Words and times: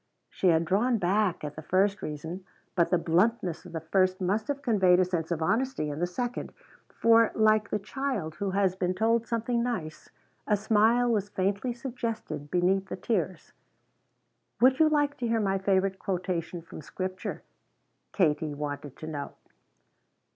She 0.31 0.47
had 0.47 0.65
drawn 0.65 0.97
back 0.97 1.43
at 1.43 1.55
the 1.55 1.61
first 1.61 2.01
reason; 2.01 2.43
but 2.75 2.89
the 2.89 2.97
bluntness 2.97 3.67
of 3.67 3.71
the 3.71 3.79
first 3.79 4.19
must 4.19 4.47
have 4.47 4.63
conveyed 4.63 4.99
a 4.99 5.05
sense 5.05 5.29
of 5.29 5.43
honesty 5.43 5.91
in 5.91 5.99
the 5.99 6.07
second, 6.07 6.51
for 6.89 7.31
like 7.35 7.69
the 7.69 7.77
child 7.77 8.33
who 8.37 8.49
has 8.49 8.75
been 8.75 8.95
told 8.95 9.27
something 9.27 9.61
nice, 9.61 10.09
a 10.47 10.57
smile 10.57 11.07
was 11.11 11.29
faintly 11.29 11.71
suggested 11.71 12.49
beneath 12.49 12.89
the 12.89 12.95
tears. 12.95 13.53
"Would 14.59 14.79
you 14.79 14.89
like 14.89 15.17
to 15.17 15.27
hear 15.27 15.39
my 15.39 15.59
favorite 15.59 15.99
quotation 15.99 16.63
from 16.63 16.81
Scripture?" 16.81 17.43
Kate 18.11 18.41
wanted 18.41 18.97
to 18.97 19.05
know. 19.07 19.33